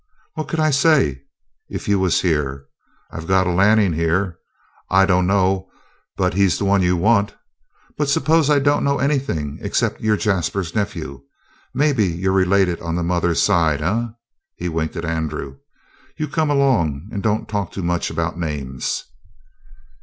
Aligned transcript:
What 0.33 0.47
could 0.47 0.59
I 0.59 0.71
say, 0.71 1.21
if 1.69 1.87
you 1.87 1.99
was 1.99 2.21
here? 2.21 2.65
'I've 3.11 3.27
got 3.27 3.45
a 3.45 3.51
Lanning 3.51 3.93
here. 3.93 4.39
I 4.89 5.05
dunno 5.05 5.69
but 6.17 6.33
he's 6.33 6.57
the 6.57 6.65
one 6.65 6.81
you 6.81 6.97
want.' 6.97 7.35
But 7.99 8.09
suppose 8.09 8.49
I 8.49 8.57
don't 8.57 8.83
know 8.83 8.97
anything 8.97 9.59
except 9.61 10.01
you're 10.01 10.17
Jasper's 10.17 10.73
nephew? 10.73 11.21
Maybe 11.75 12.07
you're 12.07 12.31
related 12.33 12.81
on 12.81 12.95
the 12.95 13.03
mother's 13.03 13.43
side. 13.43 13.83
Eh?" 13.83 14.07
He 14.55 14.69
winked 14.69 14.95
at 14.95 15.05
Andrew. 15.05 15.57
"You 16.17 16.27
come 16.29 16.49
along 16.49 17.09
and 17.11 17.21
don't 17.21 17.47
talk 17.47 17.71
too 17.71 17.83
much 17.83 18.09
about 18.09 18.39
names." 18.39 19.03